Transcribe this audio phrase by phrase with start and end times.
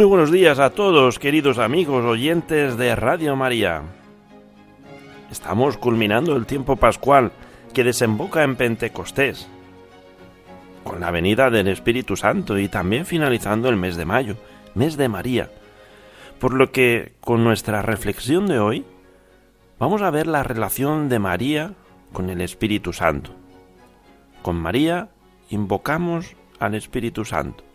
[0.00, 3.82] Muy buenos días a todos, queridos amigos oyentes de Radio María.
[5.30, 7.32] Estamos culminando el tiempo pascual
[7.74, 9.46] que desemboca en Pentecostés,
[10.84, 14.36] con la venida del Espíritu Santo y también finalizando el mes de mayo,
[14.74, 15.50] mes de María.
[16.38, 18.86] Por lo que con nuestra reflexión de hoy
[19.78, 21.74] vamos a ver la relación de María
[22.14, 23.32] con el Espíritu Santo.
[24.40, 25.10] Con María
[25.50, 27.69] invocamos al Espíritu Santo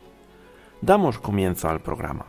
[0.82, 2.26] damos comienzo al programa.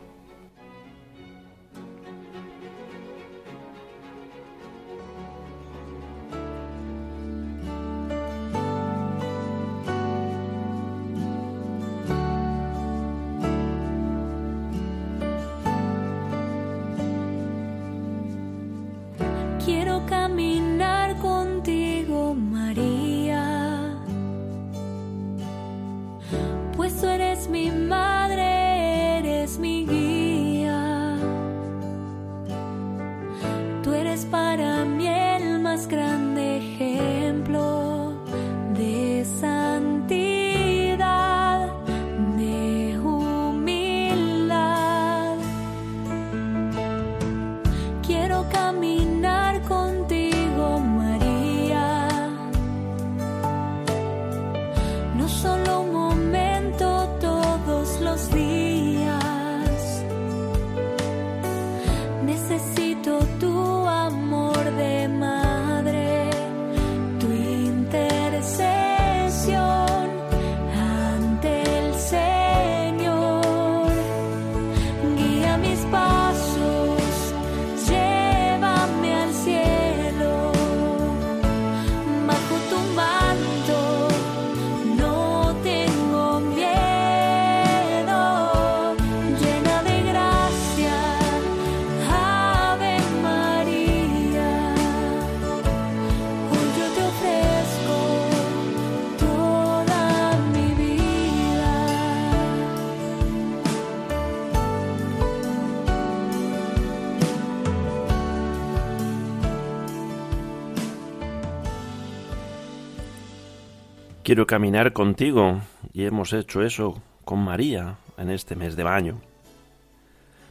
[114.26, 115.60] Quiero caminar contigo
[115.92, 119.20] y hemos hecho eso con María en este mes de baño.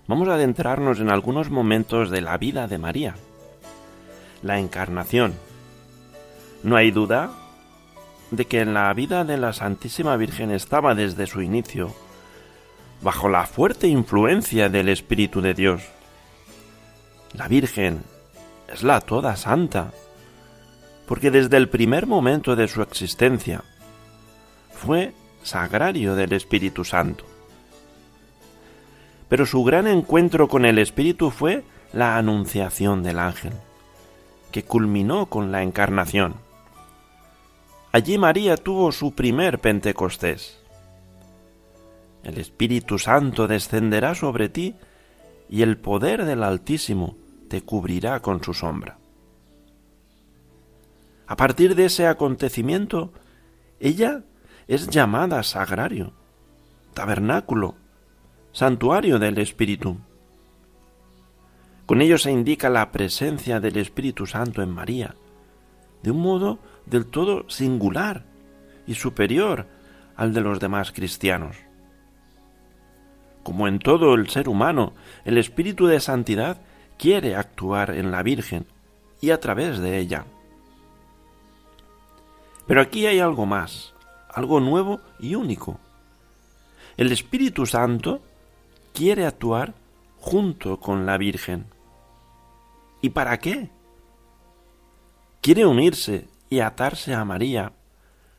[0.08, 3.16] Vamos a adentrarnos en algunos momentos de la vida de María.
[4.44, 5.34] La encarnación.
[6.64, 7.32] No hay duda
[8.32, 11.94] de que en la vida de la Santísima Virgen estaba desde su inicio
[13.02, 15.84] bajo la fuerte influencia del Espíritu de Dios.
[17.34, 18.04] La Virgen
[18.74, 19.92] es la toda santa
[21.08, 23.64] porque desde el primer momento de su existencia
[24.72, 27.26] fue sagrario del Espíritu Santo.
[29.30, 31.64] Pero su gran encuentro con el Espíritu fue
[31.94, 33.54] la anunciación del ángel,
[34.52, 36.36] que culminó con la encarnación.
[37.92, 40.60] Allí María tuvo su primer Pentecostés.
[42.24, 44.76] El Espíritu Santo descenderá sobre ti
[45.48, 47.16] y el poder del Altísimo
[47.48, 48.98] te cubrirá con su sombra.
[51.28, 53.12] A partir de ese acontecimiento,
[53.80, 54.24] ella
[54.68, 56.14] es llamada sagrario,
[56.94, 57.76] tabernáculo,
[58.52, 59.98] santuario del Espíritu.
[61.86, 65.16] Con ello se indica la presencia del Espíritu Santo en María,
[66.04, 68.26] de un modo del todo singular
[68.86, 69.68] y superior
[70.16, 71.58] al de los demás cristianos.
[73.44, 74.94] Como en todo el ser humano,
[75.26, 76.62] el Espíritu de Santidad
[76.98, 78.66] quiere actuar en la Virgen
[79.22, 80.26] y a través de ella.
[82.68, 83.94] Pero aquí hay algo más,
[84.30, 85.80] algo nuevo y único.
[86.98, 88.22] El Espíritu Santo
[88.94, 89.74] quiere actuar
[90.18, 91.66] junto con la Virgen.
[93.02, 93.70] ¿Y para qué?
[95.42, 97.74] Quiere unirse y atarse a María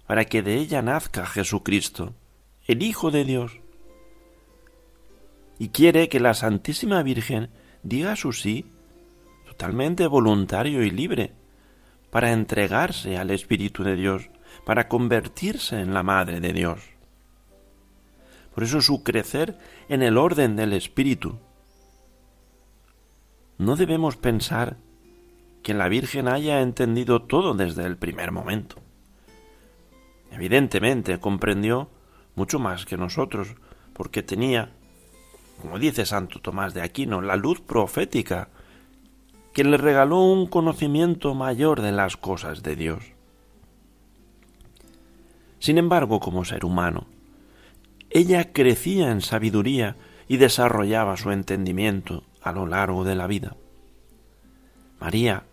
[0.07, 2.15] para que de ella nazca Jesucristo,
[2.67, 3.61] el Hijo de Dios.
[5.59, 7.51] Y quiere que la Santísima Virgen
[7.83, 8.67] diga su sí,
[9.47, 11.33] totalmente voluntario y libre,
[12.17, 14.31] para entregarse al Espíritu de Dios,
[14.65, 16.81] para convertirse en la Madre de Dios.
[18.55, 19.59] Por eso su crecer
[19.91, 21.39] en el orden del Espíritu.
[23.59, 24.79] No debemos pensar
[25.63, 28.77] que la Virgen haya entendido todo desde el primer momento.
[30.31, 31.91] Evidentemente comprendió
[32.35, 33.57] mucho más que nosotros,
[33.93, 34.73] porque tenía,
[35.61, 38.49] como dice Santo Tomás de Aquino, la luz profética,
[39.57, 43.03] que le regaló un conocimiento mayor de las cosas de Dios.
[45.61, 47.07] Sin embargo, como ser humano,
[48.11, 49.97] ella crecía en sabiduría
[50.29, 53.57] y desarrollaba su entendimiento a lo largo de la vida.
[55.01, 55.45] María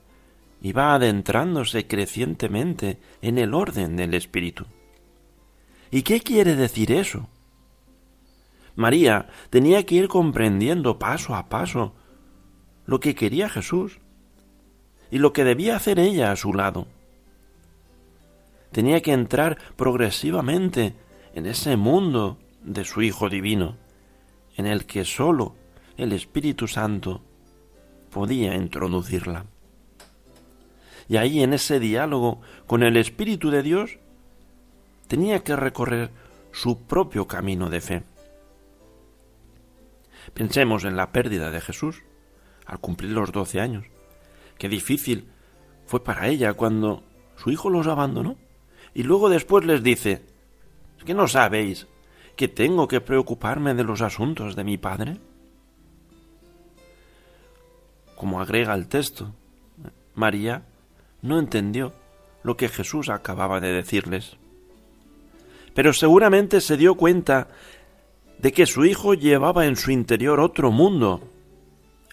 [0.61, 4.65] iba adentrándose crecientemente en el orden del Espíritu.
[5.91, 7.29] ¿Y qué quiere decir eso?
[8.75, 11.93] María tenía que ir comprendiendo paso a paso
[12.85, 13.99] lo que quería Jesús
[15.11, 16.87] y lo que debía hacer ella a su lado.
[18.71, 20.95] Tenía que entrar progresivamente
[21.35, 23.77] en ese mundo de su Hijo Divino,
[24.57, 25.55] en el que sólo
[25.97, 27.21] el Espíritu Santo
[28.09, 29.45] podía introducirla.
[31.07, 33.97] Y ahí en ese diálogo con el Espíritu de Dios
[35.07, 36.11] tenía que recorrer
[36.51, 38.03] su propio camino de fe.
[40.33, 42.03] Pensemos en la pérdida de Jesús
[42.65, 43.85] al cumplir los doce años.
[44.57, 45.27] Qué difícil
[45.85, 47.03] fue para ella cuando
[47.37, 48.37] su hijo los abandonó.
[48.93, 50.23] Y luego después les dice,
[50.97, 51.87] ¿es que no sabéis
[52.35, 55.17] que tengo que preocuparme de los asuntos de mi padre?
[58.15, 59.33] Como agrega el texto,
[60.15, 60.63] María
[61.21, 61.93] no entendió
[62.43, 64.37] lo que Jesús acababa de decirles.
[65.73, 67.47] Pero seguramente se dio cuenta
[68.37, 71.32] de que su hijo llevaba en su interior otro mundo,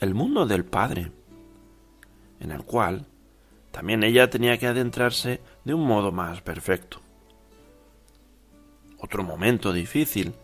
[0.00, 1.12] el mundo del Padre,
[2.40, 3.06] en el cual
[3.70, 7.00] también ella tenía que adentrarse de un modo más perfecto.
[8.98, 10.34] Otro momento difícil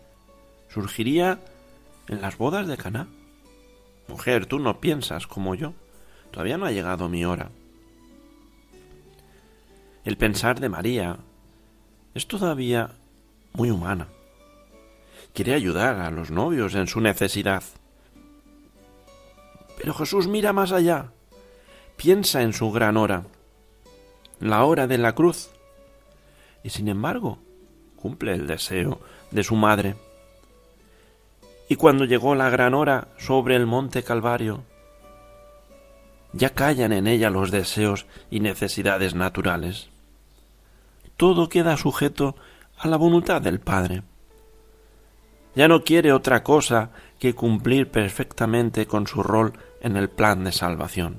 [0.69, 1.39] surgiría
[2.07, 3.07] en las bodas de Caná.
[4.07, 5.73] Mujer, tú no piensas como yo.
[6.31, 7.49] Todavía no ha llegado mi hora.
[10.05, 11.17] El pensar de María
[12.13, 12.91] es todavía
[13.53, 14.07] muy humana.
[15.33, 17.63] Quiere ayudar a los novios en su necesidad.
[19.87, 21.13] Pero Jesús mira más allá.
[21.95, 23.23] Piensa en su gran hora,
[24.41, 25.49] la hora de la cruz.
[26.61, 27.39] Y sin embargo,
[27.95, 28.99] cumple el deseo
[29.31, 29.95] de su madre.
[31.69, 34.65] Y cuando llegó la gran hora sobre el monte Calvario,
[36.33, 39.87] ya callan en ella los deseos y necesidades naturales
[41.15, 42.35] todo queda sujeto
[42.77, 44.03] a la voluntad del Padre.
[45.55, 50.51] Ya no quiere otra cosa que cumplir perfectamente con su rol en el plan de
[50.51, 51.17] salvación.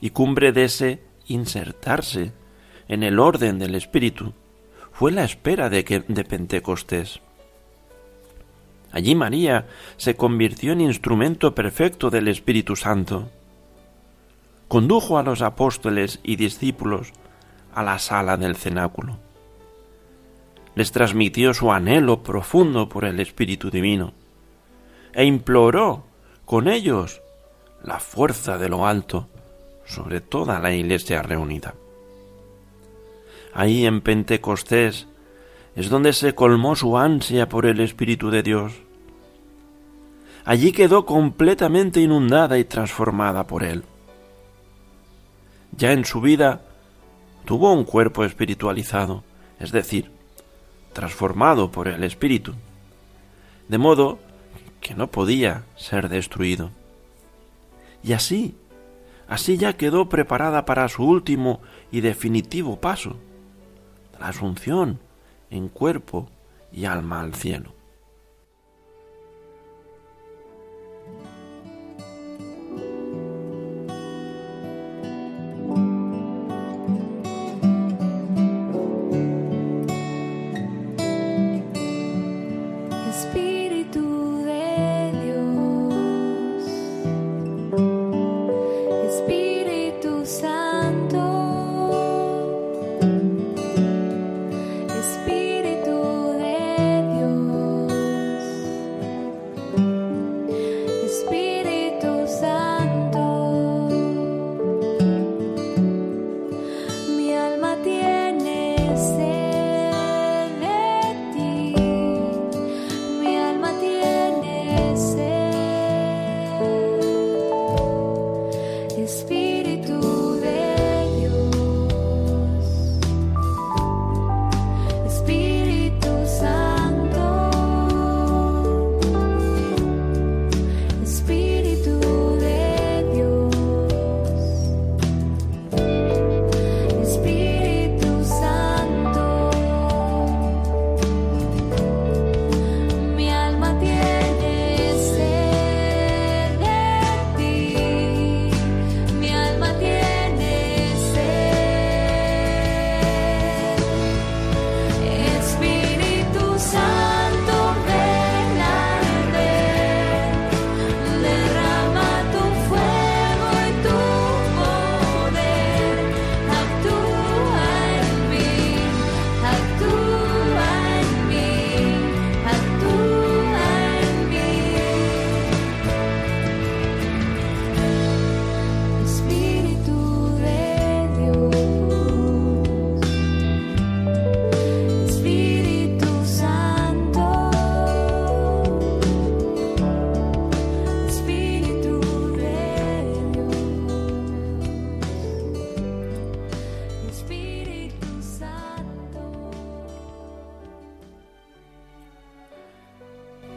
[0.00, 2.32] Y cumbre de ese insertarse
[2.88, 4.34] en el orden del Espíritu
[4.92, 7.20] fue la espera de, que, de Pentecostés.
[8.92, 13.30] Allí María se convirtió en instrumento perfecto del Espíritu Santo
[14.68, 17.12] condujo a los apóstoles y discípulos
[17.74, 19.18] a la sala del cenáculo.
[20.74, 24.12] Les transmitió su anhelo profundo por el Espíritu Divino
[25.12, 26.04] e imploró
[26.44, 27.20] con ellos
[27.82, 29.28] la fuerza de lo alto
[29.84, 31.74] sobre toda la iglesia reunida.
[33.52, 35.06] Ahí en Pentecostés
[35.76, 38.72] es donde se colmó su ansia por el Espíritu de Dios.
[40.44, 43.84] Allí quedó completamente inundada y transformada por él
[45.76, 46.60] ya en su vida
[47.44, 49.24] tuvo un cuerpo espiritualizado,
[49.58, 50.10] es decir,
[50.94, 52.54] transformado por el Espíritu,
[53.68, 54.18] de modo
[54.80, 56.70] que no podía ser destruido.
[58.02, 58.56] Y así,
[59.28, 61.60] así ya quedó preparada para su último
[61.92, 63.16] y definitivo paso,
[64.18, 65.00] la asunción
[65.50, 66.30] en cuerpo
[66.72, 67.74] y alma al cielo.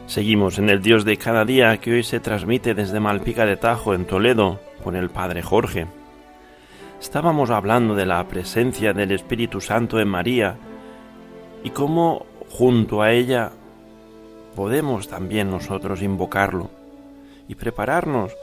[0.08, 3.92] Seguimos en el Dios de cada día que hoy se transmite desde Malpica de Tajo
[3.92, 5.86] en Toledo por el Padre Jorge.
[6.98, 10.56] Estábamos hablando de la presencia del Espíritu Santo en María
[11.62, 13.50] y cómo junto a ella
[14.56, 16.70] podemos también nosotros invocarlo
[17.46, 18.34] y prepararnos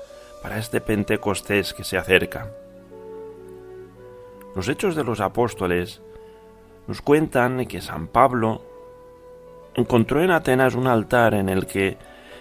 [0.43, 2.51] para este Pentecostés que se acerca.
[4.55, 5.99] Los hechos de los apóstoles
[6.85, 8.74] nos cuentan que San Pablo
[9.75, 11.97] encontró en Atenas un altar en el que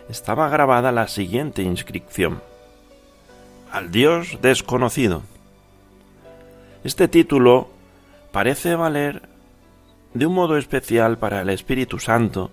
[0.08, 2.42] estaba grabada la siguiente inscripción.
[3.70, 5.22] Al Dios desconocido.
[6.84, 7.68] Este título
[8.30, 9.22] parece valer
[10.12, 12.52] de un modo especial para el Espíritu Santo,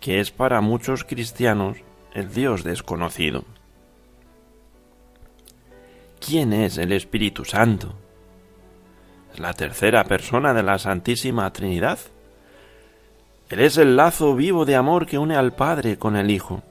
[0.00, 1.78] que es para muchos cristianos
[2.12, 3.44] el Dios desconocido.
[6.24, 7.94] ¿Quién es el Espíritu Santo?
[9.32, 11.98] Es la tercera persona de la Santísima Trinidad.
[13.52, 16.62] Él es el lazo vivo de amor que une al Padre con el Hijo.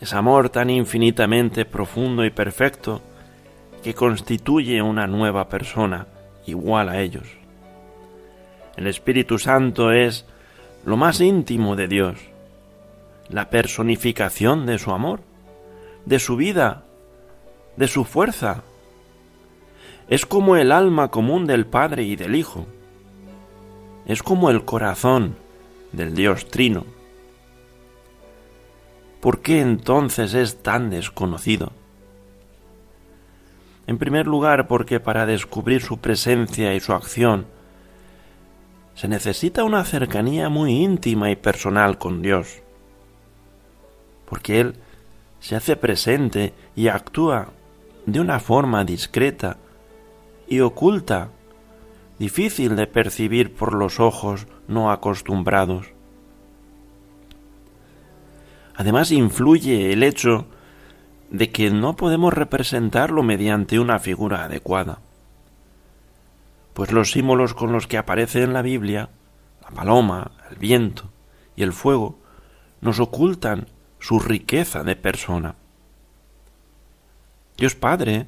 [0.00, 3.02] Es amor tan infinitamente profundo y perfecto
[3.82, 6.06] que constituye una nueva persona
[6.46, 7.26] igual a ellos.
[8.76, 10.26] El Espíritu Santo es
[10.84, 12.16] lo más íntimo de Dios,
[13.28, 15.22] la personificación de su amor,
[16.04, 16.84] de su vida,
[17.76, 18.62] de su fuerza.
[20.08, 22.68] Es como el alma común del Padre y del Hijo.
[24.06, 25.36] Es como el corazón
[25.92, 26.84] del Dios Trino.
[29.20, 31.72] ¿Por qué entonces es tan desconocido?
[33.86, 37.46] En primer lugar, porque para descubrir su presencia y su acción
[38.94, 42.62] se necesita una cercanía muy íntima y personal con Dios,
[44.28, 44.74] porque Él
[45.40, 47.48] se hace presente y actúa
[48.06, 49.56] de una forma discreta
[50.48, 51.30] y oculta,
[52.24, 55.86] difícil de percibir por los ojos no acostumbrados.
[58.74, 60.46] Además influye el hecho
[61.30, 64.98] de que no podemos representarlo mediante una figura adecuada
[66.74, 69.08] pues los símbolos con los que aparece en la Biblia,
[69.62, 71.10] la paloma, el viento
[71.56, 72.18] y el fuego,
[72.80, 73.68] nos ocultan
[74.00, 75.54] su riqueza de persona.
[77.56, 78.26] Dios Padre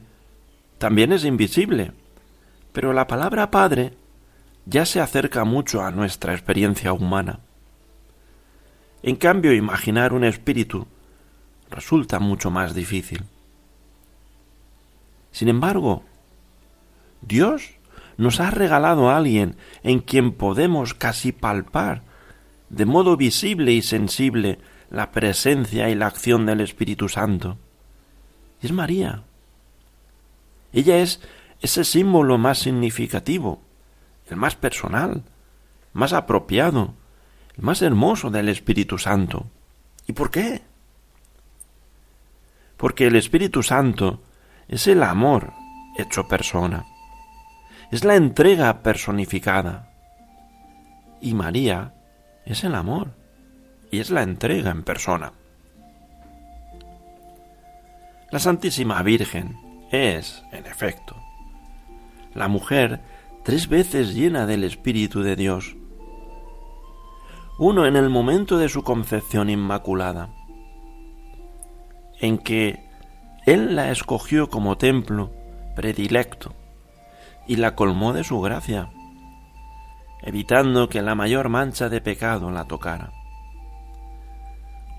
[0.79, 1.93] también es invisible,
[2.77, 3.95] pero la palabra Padre
[4.67, 7.41] ya se acerca mucho a nuestra experiencia humana.
[9.03, 10.87] En cambio, imaginar un espíritu
[11.71, 13.25] resulta mucho más difícil.
[15.33, 16.05] Sin embargo,
[17.23, 17.79] Dios
[18.19, 22.03] nos ha regalado a alguien en quien podemos casi palpar
[22.69, 24.59] de modo visible y sensible
[24.91, 27.57] la presencia y la acción del Espíritu Santo.
[28.61, 29.23] Es María.
[30.75, 31.23] Ella es
[31.61, 33.61] ese símbolo más significativo,
[34.29, 35.23] el más personal,
[35.93, 36.95] más apropiado,
[37.57, 39.47] el más hermoso del Espíritu Santo.
[40.07, 40.63] ¿Y por qué?
[42.77, 44.23] Porque el Espíritu Santo
[44.69, 45.53] es el amor
[45.99, 46.85] hecho persona
[47.91, 49.91] es la entrega personificada.
[51.21, 51.95] Y María
[52.45, 53.15] es el amor
[53.91, 55.33] y es la entrega en persona.
[58.31, 59.57] La Santísima Virgen
[59.91, 61.17] es, en efecto,
[62.37, 63.01] la mujer
[63.45, 65.75] tres veces llena del Espíritu de Dios.
[67.59, 70.29] Uno en el momento de su concepción inmaculada,
[72.21, 72.87] en que
[73.47, 75.33] Él la escogió como templo
[75.75, 76.55] predilecto
[77.47, 78.91] y la colmó de su gracia,
[80.23, 83.13] evitando que la mayor mancha de pecado la tocara.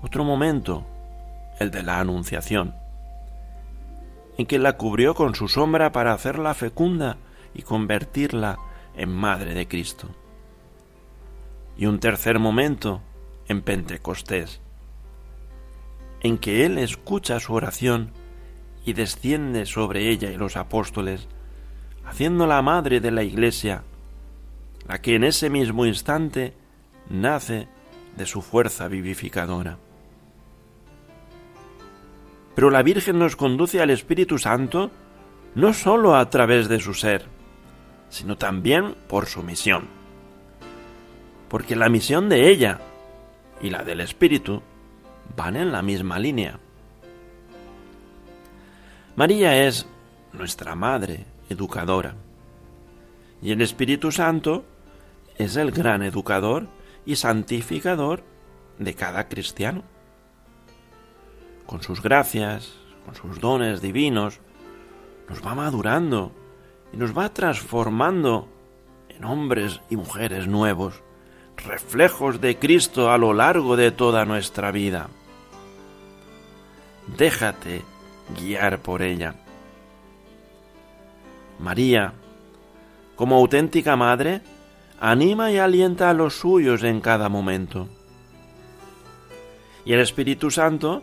[0.02, 0.84] Otro momento,
[1.60, 2.74] el de la Anunciación,
[4.38, 7.18] en que la cubrió con su sombra para hacerla fecunda
[7.54, 8.58] y convertirla
[8.96, 10.08] en Madre de Cristo.
[11.76, 13.02] Y un tercer momento,
[13.46, 14.60] en Pentecostés,
[16.20, 18.12] en que Él escucha su oración
[18.84, 21.28] y desciende sobre ella y los apóstoles
[22.04, 23.82] haciéndola madre de la Iglesia,
[24.88, 26.54] la que en ese mismo instante
[27.10, 27.68] nace
[28.16, 29.78] de su fuerza vivificadora.
[32.54, 34.90] Pero la Virgen nos conduce al Espíritu Santo
[35.54, 37.26] no sólo a través de su ser,
[38.08, 39.88] sino también por su misión.
[41.48, 42.80] Porque la misión de ella
[43.60, 44.62] y la del Espíritu
[45.36, 46.58] van en la misma línea.
[49.16, 49.86] María es
[50.32, 52.14] nuestra Madre, educadora.
[53.42, 54.64] Y el Espíritu Santo
[55.36, 56.68] es el gran educador
[57.06, 58.22] y santificador
[58.78, 59.82] de cada cristiano.
[61.66, 62.74] Con sus gracias,
[63.04, 64.40] con sus dones divinos,
[65.28, 66.32] nos va madurando
[66.92, 68.48] y nos va transformando
[69.08, 71.02] en hombres y mujeres nuevos
[71.64, 75.08] reflejos de Cristo a lo largo de toda nuestra vida.
[77.16, 77.82] Déjate
[78.38, 79.34] guiar por ella.
[81.58, 82.12] María,
[83.16, 84.42] como auténtica madre,
[85.00, 87.88] anima y alienta a los suyos en cada momento.
[89.84, 91.02] Y el Espíritu Santo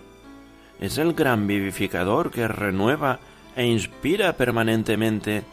[0.80, 3.20] es el gran vivificador que renueva
[3.56, 5.44] e inspira permanentemente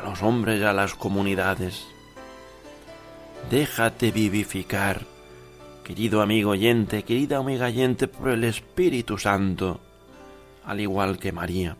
[0.00, 1.86] a los hombres y a las comunidades.
[3.50, 5.02] Déjate vivificar,
[5.84, 9.80] querido amigo oyente, querida amiga oyente, por el Espíritu Santo,
[10.64, 11.76] al igual que María.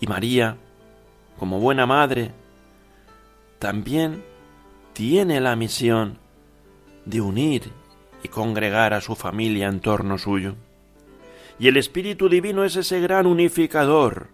[0.00, 0.56] Y María,
[1.38, 2.32] como buena madre,
[3.58, 4.22] también
[4.92, 6.18] tiene la misión
[7.04, 7.70] de unir
[8.22, 10.54] y congregar a su familia en torno suyo.
[11.58, 14.33] Y el Espíritu Divino es ese gran unificador,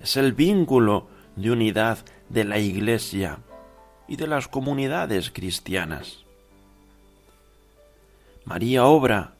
[0.00, 3.38] es el vínculo de unidad de la Iglesia
[4.08, 6.24] y de las comunidades cristianas.
[8.44, 9.34] María obra,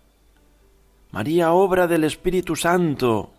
[1.11, 3.33] María obra del Espíritu Santo.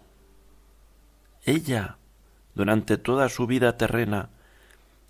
[1.45, 1.97] Ella,
[2.53, 4.29] durante toda su vida terrena,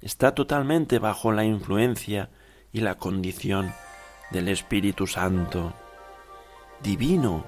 [0.02, 2.30] está totalmente bajo la influencia
[2.71, 3.74] y la condición
[4.32, 5.74] del Espíritu Santo,
[6.84, 7.45] divino.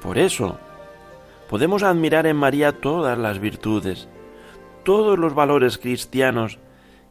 [0.00, 0.58] Por eso,
[1.48, 4.08] podemos admirar en María todas las virtudes,
[4.84, 6.58] todos los valores cristianos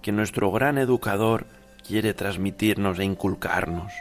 [0.02, 1.48] que nuestro gran educador
[1.86, 3.94] quiere transmitirnos e inculcarnos.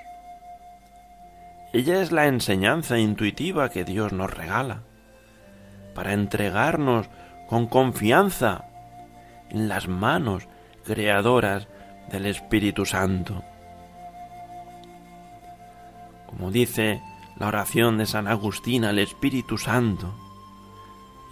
[1.72, 4.82] Ella es la enseñanza intuitiva que Dios nos regala
[5.94, 7.08] para entregarnos
[7.48, 8.64] con confianza
[9.50, 10.48] en las manos
[10.84, 11.68] creadoras
[12.10, 13.42] del Espíritu Santo.
[16.26, 17.00] Como dice
[17.36, 20.12] la oración de San Agustín al Espíritu Santo,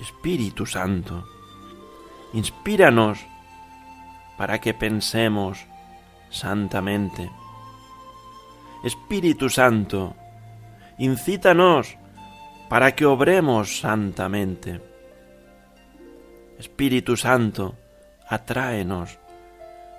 [0.00, 1.24] Espíritu Santo,
[2.32, 3.18] inspíranos
[4.38, 5.66] para que pensemos
[6.30, 7.30] santamente.
[8.82, 10.16] Espíritu Santo,
[10.98, 11.98] incítanos
[12.70, 14.80] para que obremos santamente.
[16.58, 17.74] Espíritu Santo,
[18.28, 19.18] atráenos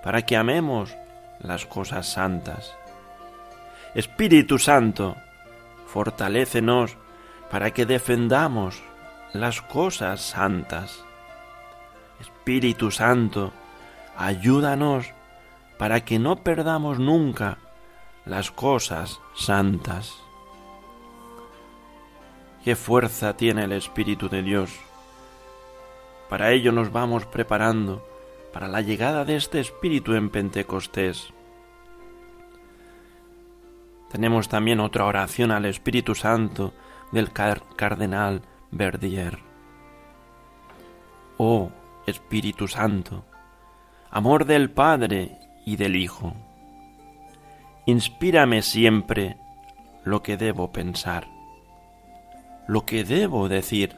[0.02, 0.96] para que amemos
[1.38, 2.74] las cosas santas.
[3.94, 5.16] Espíritu Santo,
[5.92, 6.96] fortalécenos
[7.50, 8.82] para que defendamos
[9.34, 11.04] las cosas santas.
[12.18, 13.52] Espíritu Santo,
[14.16, 15.12] ayúdanos
[15.78, 17.58] para que no perdamos nunca
[18.24, 20.16] las cosas santas.
[22.64, 24.70] Qué fuerza tiene el Espíritu de Dios.
[26.30, 28.02] Para ello nos vamos preparando
[28.52, 31.34] para la llegada de este Espíritu en Pentecostés.
[34.12, 36.74] Tenemos también otra oración al Espíritu Santo
[37.12, 39.38] del cardenal Verdier.
[41.38, 41.70] Oh
[42.06, 43.24] Espíritu Santo,
[44.10, 46.34] amor del Padre y del Hijo,
[47.86, 49.38] inspírame siempre
[50.04, 51.26] lo que debo pensar,
[52.66, 53.96] lo que debo decir,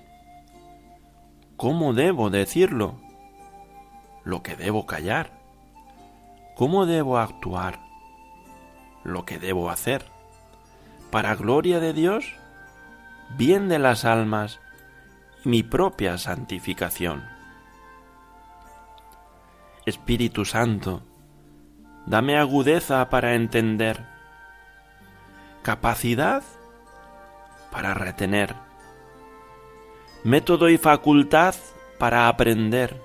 [1.57, 3.01] cómo debo decirlo,
[4.23, 5.33] lo que debo callar,
[6.55, 7.84] cómo debo actuar,
[9.05, 10.07] lo que debo hacer,
[11.11, 12.35] para gloria de Dios,
[13.37, 14.61] bien de las almas
[15.45, 17.23] y mi propia santificación.
[19.87, 21.03] Espíritu Santo,
[22.07, 24.07] dame agudeza para entender,
[25.63, 26.43] capacidad
[27.71, 28.55] para retener,
[30.25, 31.55] método y facultad
[31.99, 33.01] para aprender,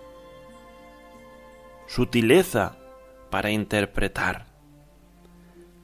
[1.87, 2.77] sutileza
[3.29, 4.48] para interpretar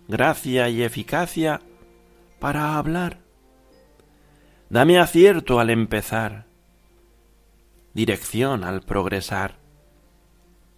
[0.08, 1.62] gracia y eficacia
[2.40, 3.20] para hablar.
[4.70, 6.46] Dame acierto al empezar,
[7.94, 9.58] dirección al progresar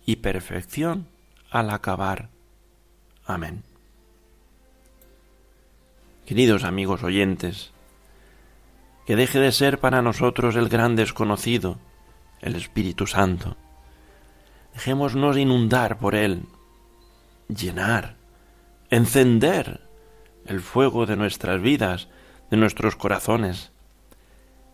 [0.05, 1.07] y perfección
[1.49, 2.29] al acabar.
[3.25, 3.63] Amén.
[6.25, 7.71] Queridos amigos oyentes,
[9.05, 11.79] que deje de ser para nosotros el gran desconocido,
[12.41, 13.55] el Espíritu Santo.
[14.73, 16.43] Dejémonos inundar por él,
[17.47, 18.16] llenar,
[18.89, 19.81] encender
[20.45, 22.07] el fuego de nuestras vidas,
[22.49, 23.71] de nuestros corazones,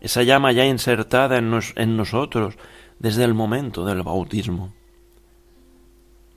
[0.04, 2.56] esa llama ya insertada en, nosotros
[3.00, 4.74] desde el momento del bautismo.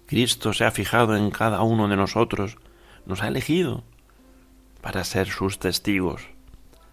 [0.06, 2.58] Cristo se ha fijado en cada uno de nosotros,
[3.06, 3.82] nos ha elegido
[4.80, 6.28] para ser sus testigos,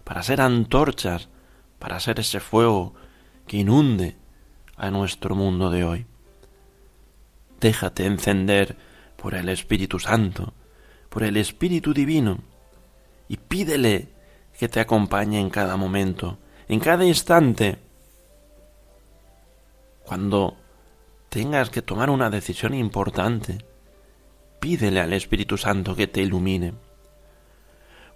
[0.02, 1.28] para ser antorchas,
[1.78, 2.94] para ser ese fuego
[3.46, 4.16] que inunde
[4.76, 6.06] a nuestro mundo de hoy.
[7.60, 8.76] Déjate encender
[9.16, 10.54] por el Espíritu Santo,
[11.14, 12.40] por el Espíritu Divino
[13.28, 14.08] y pídele
[14.58, 17.78] que te acompañe en cada momento, en cada instante.
[20.02, 20.56] Cuando
[21.28, 23.64] tengas que tomar una decisión importante,
[24.58, 26.74] pídele al Espíritu Santo que te ilumine.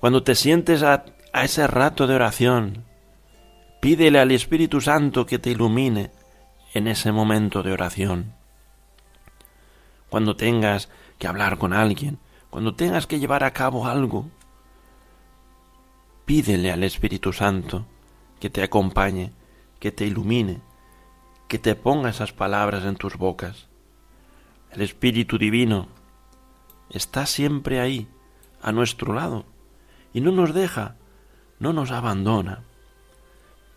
[0.01, 2.85] Cuando te sientes a, a ese rato de oración,
[3.81, 6.11] pídele al Espíritu Santo que te ilumine
[6.75, 8.35] en ese momento de oración.
[10.11, 12.19] Cuando tengas que hablar con alguien,
[12.51, 14.31] cuando tengas que llevar a cabo algo,
[16.25, 17.87] pídele al Espíritu Santo
[18.41, 19.33] que te acompañe,
[19.81, 20.61] que te ilumine,
[21.49, 23.69] que te ponga esas palabras en tus bocas.
[24.71, 25.89] El Espíritu Divino
[26.91, 28.09] está siempre ahí,
[28.61, 29.45] a nuestro lado,
[30.13, 30.97] y no nos deja,
[31.59, 32.63] no nos abandona.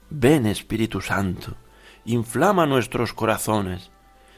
[0.09, 1.55] Ven Espíritu Santo,
[2.05, 3.91] inflama nuestros corazones,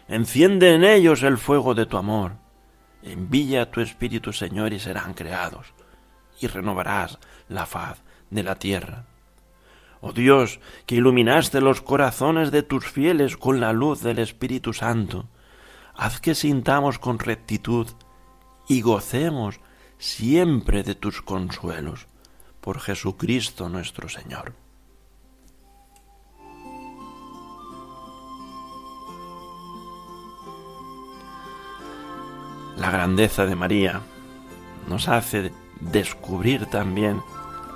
[0.07, 2.42] enciende en ellos el fuego de tu amor.
[3.03, 5.73] Envía tu Espíritu, Señor, y serán creados,
[6.39, 9.05] y renovarás la faz de la tierra.
[9.99, 15.29] Oh Dios, que iluminaste los corazones de tus fieles con la luz del Espíritu Santo,
[15.95, 17.87] haz que sintamos con rectitud
[18.67, 19.59] y gocemos
[19.97, 22.07] siempre de tus consuelos,
[22.61, 24.62] por Jesucristo nuestro Señor.
[32.83, 34.01] La grandeza de María
[34.89, 37.21] nos hace descubrir también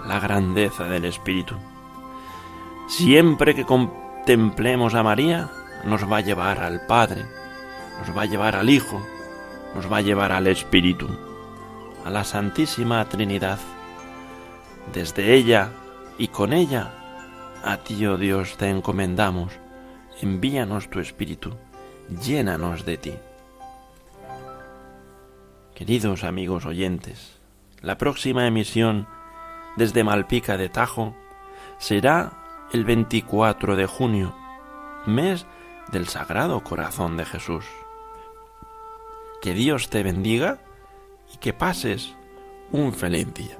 [0.06, 1.56] la grandeza del Espíritu.
[2.90, 5.50] Siempre que contemplemos a María,
[5.86, 7.26] nos va a llevar al Padre,
[8.02, 9.02] nos va a llevar al Hijo,
[9.76, 11.08] nos va a llevar al Espíritu,
[12.04, 13.60] a la Santísima Trinidad.
[14.94, 15.70] Desde ella
[16.18, 16.92] y con ella,
[17.64, 19.54] a ti, oh Dios, te encomendamos.
[20.22, 21.54] Envíanos tu Espíritu,
[22.10, 23.14] llénanos de ti.
[25.78, 27.38] Queridos amigos oyentes,
[27.84, 29.08] la próxima emisión
[29.76, 31.16] desde Malpica de Tajo
[31.78, 32.34] será
[32.74, 34.36] el 24 de junio,
[35.06, 35.46] mes
[35.92, 37.64] del Sagrado Corazón de Jesús.
[39.40, 40.58] Que Dios te bendiga
[41.32, 42.16] y que pases
[42.72, 43.60] un feliz día.